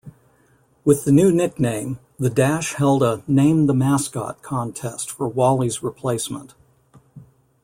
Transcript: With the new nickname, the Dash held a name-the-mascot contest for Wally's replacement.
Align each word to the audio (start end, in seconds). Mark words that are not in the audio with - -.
With 0.83 1.05
the 1.05 1.11
new 1.11 1.31
nickname, 1.31 1.99
the 2.17 2.31
Dash 2.31 2.73
held 2.73 3.03
a 3.03 3.21
name-the-mascot 3.27 4.41
contest 4.41 5.11
for 5.11 5.27
Wally's 5.27 5.83
replacement. 5.83 6.55